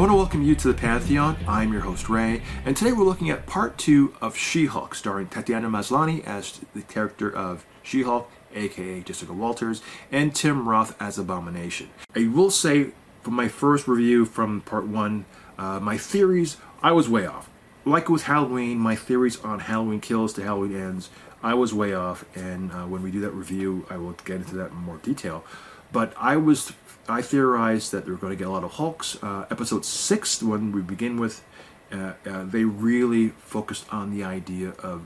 [0.00, 1.36] want to welcome you to the Pantheon.
[1.46, 5.28] I'm your host, Ray, and today we're looking at part two of She Hulk, starring
[5.28, 11.16] Tatiana Maslany as the character of She Hulk, aka Jessica Walters, and Tim Roth as
[11.16, 11.90] Abomination.
[12.16, 12.88] I will say,
[13.22, 15.26] from my first review from part one,
[15.58, 17.48] uh, my theories, I was way off.
[17.84, 21.08] Like with Halloween, my theories on Halloween Kills to Halloween Ends,
[21.40, 24.56] I was way off, and uh, when we do that review, I will get into
[24.56, 25.44] that in more detail.
[25.92, 26.72] But I was
[27.08, 29.22] I theorized that they were going to get a lot of Hulks.
[29.22, 31.44] Uh, episode six, the one we begin with,
[31.92, 35.02] uh, uh, they really focused on the idea of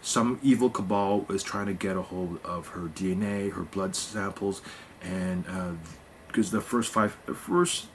[0.00, 4.62] some evil cabal was trying to get a hold of her DNA, her blood samples,
[5.02, 5.44] and
[6.26, 7.86] because uh, the first five, the first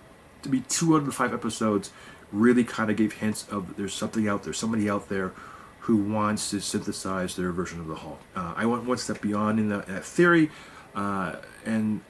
[0.43, 1.91] to be two out of the five episodes,
[2.31, 5.33] really kind of gave hints of there's something out there, somebody out there
[5.81, 8.19] who wants to synthesize their version of the Hulk.
[8.35, 10.51] Uh, I went one step beyond in that, that theory,
[10.95, 12.01] uh, and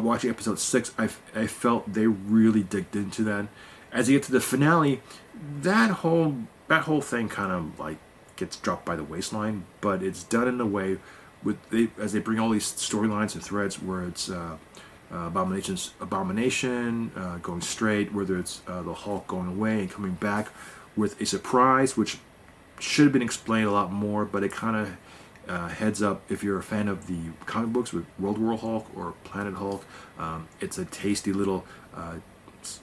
[0.00, 3.46] watching episode six, I, I felt they really digged into that.
[3.92, 5.00] As you get to the finale,
[5.62, 6.36] that whole
[6.68, 7.98] that whole thing kind of like
[8.36, 10.98] gets dropped by the waistline, but it's done in a way
[11.42, 14.56] with they as they bring all these storylines and threads where it's uh,
[15.12, 20.14] uh, abomination's abomination uh, going straight, whether it's uh, the Hulk going away and coming
[20.14, 20.48] back
[20.96, 22.18] with a surprise, which
[22.80, 24.96] should have been explained a lot more, but it kind of
[25.48, 28.86] uh, heads up if you're a fan of the comic books with World War Hulk
[28.94, 29.84] or Planet Hulk.
[30.18, 31.64] Um, it's a tasty little
[31.94, 32.16] uh,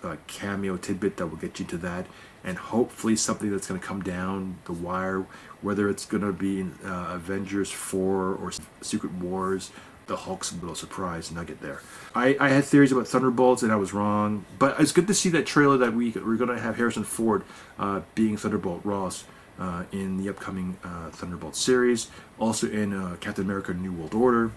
[0.04, 2.06] uh, cameo tidbit that will get you to that,
[2.44, 5.26] and hopefully something that's going to come down the wire,
[5.62, 9.72] whether it's going to be uh, Avengers 4 or Secret Wars.
[10.08, 11.80] The Hulk's little surprise nugget there.
[12.14, 15.30] I, I had theories about Thunderbolts and I was wrong, but it's good to see
[15.30, 17.44] that trailer that we, we're going to have Harrison Ford
[17.80, 19.24] uh, being Thunderbolt Ross
[19.60, 24.52] uh, in the upcoming uh, Thunderbolt series, also in uh, Captain America: New World Order.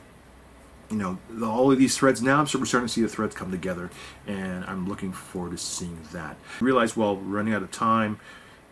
[0.91, 2.41] You know, the, all of these threads now.
[2.41, 3.91] We're starting to see the threads come together,
[4.27, 6.37] and I'm looking forward to seeing that.
[6.61, 8.21] I realize, well, we're running out of time,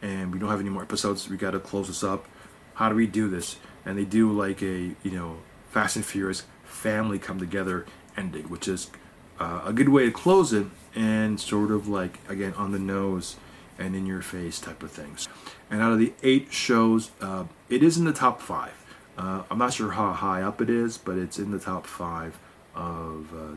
[0.02, 1.28] and we don't have any more episodes.
[1.28, 2.26] We got to close this up.
[2.74, 3.56] How do we do this?
[3.84, 5.38] And they do like a you know
[5.70, 8.90] Fast and Furious family come together ending, which is
[9.38, 13.36] uh, a good way to close it, and sort of like again on the nose
[13.78, 15.28] and in your face type of things.
[15.70, 18.84] And out of the eight shows, uh, it is in the top five.
[19.16, 22.38] Uh, I'm not sure how high up it is, but it's in the top five
[22.74, 23.56] of, uh,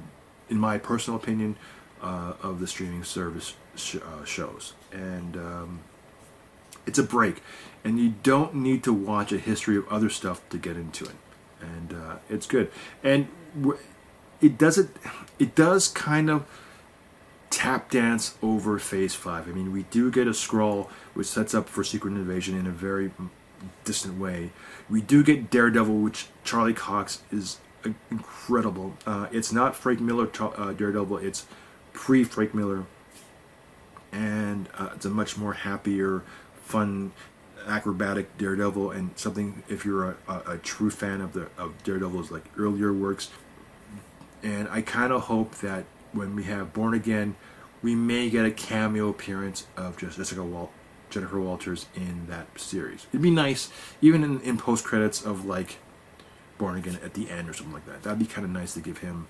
[0.50, 1.58] in my personal opinion,
[2.02, 4.74] uh, of the streaming service sh- uh, shows.
[4.92, 5.80] And um,
[6.86, 7.42] it's a break,
[7.84, 11.16] and you don't need to watch a history of other stuff to get into it.
[11.62, 12.70] And uh, it's good.
[13.04, 13.28] And
[14.42, 14.90] it does it.
[15.40, 16.46] It does kind of
[17.56, 19.48] tap dance over phase five.
[19.48, 22.72] I mean, we do get a scroll which sets up for Secret Invasion in a
[22.72, 23.12] very
[23.86, 24.52] distant way.
[24.90, 27.60] We do get Daredevil, which Charlie Cox is
[28.12, 28.98] incredible.
[29.08, 31.46] Uh, it's not Frank Miller uh, Daredevil, it's
[31.94, 32.84] pre Frank Miller.
[34.12, 36.24] And uh, it's a much more happier,
[36.56, 37.14] fun,
[37.66, 42.32] acrobatic Daredevil, and something if you're a, a, a true fan of the of Daredevil's
[42.32, 43.30] like earlier works.
[44.44, 47.36] And I kind of hope that when we have Born Again,
[47.82, 50.72] we may get a cameo appearance of just Jessica Wal-
[51.10, 53.06] Jennifer Walters in that series.
[53.12, 53.70] It'd be nice,
[54.02, 55.78] even in, in post credits of like
[56.58, 58.04] Born Again at the end or something like that.
[58.04, 59.28] That'd be kind of nice to give him,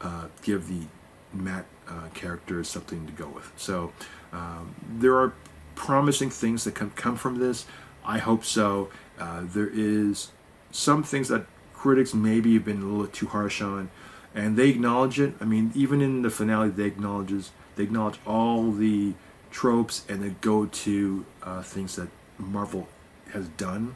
[0.00, 0.86] uh, give the
[1.32, 3.50] Matt uh, character something to go with.
[3.56, 3.92] So
[4.32, 5.34] um, there are
[5.74, 7.66] promising things that can come from this.
[8.04, 8.90] I hope so.
[9.18, 10.30] Uh, there is
[10.70, 13.90] some things that critics maybe have been a little too harsh on
[14.34, 15.34] and they acknowledge it.
[15.40, 19.14] I mean, even in the finale, they acknowledges they acknowledge all the
[19.50, 22.08] tropes and they go to uh, things that
[22.38, 22.88] Marvel
[23.32, 23.94] has done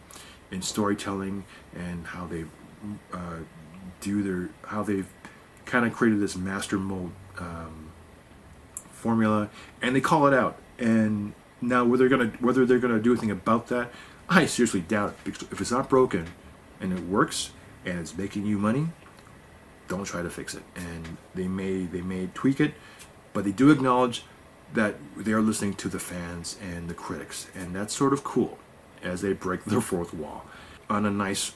[0.50, 1.44] in storytelling
[1.74, 2.44] and how they
[3.12, 3.38] uh,
[4.00, 5.08] do their how they've
[5.64, 7.90] kind of created this master mold um,
[8.90, 9.48] formula,
[9.80, 10.58] and they call it out.
[10.78, 13.90] And now whether they're gonna whether they're gonna do anything about that,
[14.28, 15.16] I seriously doubt it.
[15.24, 16.28] Because if it's not broken
[16.80, 17.52] and it works
[17.84, 18.88] and it's making you money,
[19.92, 20.62] don't try to fix it.
[20.74, 22.72] And they may they may tweak it,
[23.34, 24.24] but they do acknowledge
[24.72, 28.58] that they are listening to the fans and the critics, and that's sort of cool
[29.02, 30.46] as they break the fourth wall
[30.88, 31.52] on a nice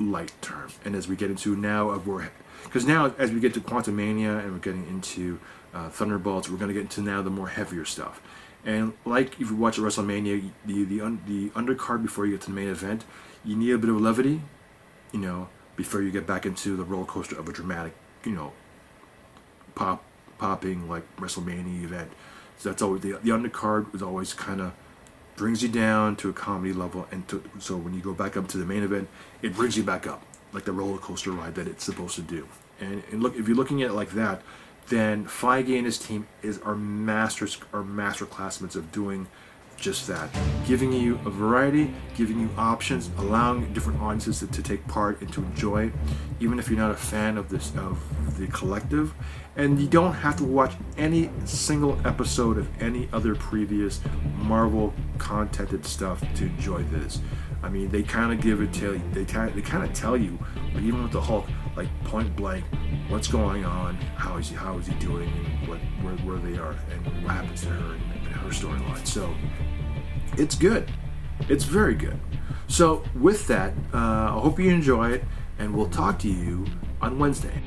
[0.00, 0.70] light term.
[0.84, 2.32] And as we get into now of where,
[2.64, 5.38] because now as we get to Quantumania and we're getting into
[5.72, 8.20] uh, Thunderbolts, we're going to get into now the more heavier stuff.
[8.64, 12.48] And like if you watch WrestleMania, the the un, the undercard before you get to
[12.48, 13.04] the main event,
[13.44, 14.42] you need a bit of levity,
[15.12, 17.94] you know, before you get back into the roller coaster of a dramatic,
[18.24, 18.52] you know,
[19.74, 20.02] pop
[20.38, 22.10] popping like WrestleMania event.
[22.58, 24.72] So that's always the the undercard is always kind of
[25.36, 28.48] brings you down to a comedy level, and to, so when you go back up
[28.48, 29.06] to the main event,
[29.42, 32.48] it brings you back up like the roller coaster ride that it's supposed to do.
[32.80, 34.40] And, and look, if you're looking at it like that,
[34.88, 39.26] then Feige and his team is are masters are master classmen of doing
[39.76, 40.30] just that,
[40.66, 45.32] giving you a variety, giving you options, allowing different audiences to, to, take part and
[45.32, 45.90] to enjoy,
[46.40, 49.14] even if you're not a fan of this of the collective.
[49.56, 54.00] And you don't have to watch any single episode of any other previous
[54.36, 57.20] Marvel contented stuff to enjoy this.
[57.62, 60.38] I mean, they kind of give it to they kind they kind of tell you,
[60.76, 61.46] even with the Hulk,
[61.76, 62.64] like point blank,
[63.08, 66.58] what's going on, how is he how is he doing, and what where, where they
[66.58, 69.06] are, and what happens to her and, and her storyline.
[69.06, 69.32] So
[70.36, 70.90] it's good.
[71.48, 72.18] It's very good.
[72.68, 75.24] So with that, uh, I hope you enjoy it,
[75.58, 76.66] and we'll talk to you
[77.00, 77.62] on Wednesday.